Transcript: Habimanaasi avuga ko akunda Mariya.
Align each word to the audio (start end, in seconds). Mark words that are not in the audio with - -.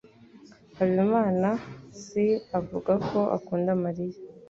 Habimanaasi 0.77 2.25
avuga 2.59 2.93
ko 3.09 3.19
akunda 3.37 3.71
Mariya. 3.83 4.17